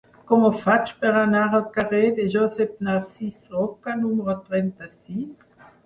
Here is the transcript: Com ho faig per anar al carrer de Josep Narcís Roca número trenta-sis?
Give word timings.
Com 0.29 0.45
ho 0.45 0.49
faig 0.61 0.93
per 1.03 1.11
anar 1.19 1.43
al 1.59 1.67
carrer 1.77 2.09
de 2.21 2.27
Josep 2.37 2.75
Narcís 2.91 3.39
Roca 3.55 3.97
número 4.03 4.39
trenta-sis? 4.53 5.51